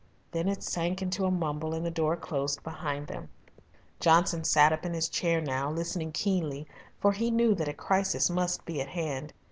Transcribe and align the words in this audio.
Then 0.31 0.47
it 0.47 0.63
sank 0.63 1.03
into 1.03 1.25
a 1.25 1.29
mumble 1.29 1.75
and 1.75 1.85
the 1.85 1.91
door 1.91 2.15
closed 2.17 2.63
behind 2.63 3.05
them. 3.05 3.29
Johnson 3.99 4.43
sat 4.43 4.73
up 4.73 4.83
in 4.83 4.95
his 4.95 5.07
chair 5.07 5.39
now, 5.41 5.69
listening 5.69 6.11
keenly, 6.11 6.65
for 6.99 7.11
he 7.11 7.29
knew 7.29 7.53
that 7.53 7.67
a 7.69 7.73
crisis 7.75 8.27
must 8.27 8.65
be 8.65 8.81
at 8.81 8.89
hand. 8.89 9.31